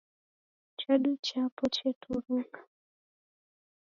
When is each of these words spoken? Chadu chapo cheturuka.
Chadu 0.79 1.11
chapo 1.25 1.63
cheturuka. 1.75 2.59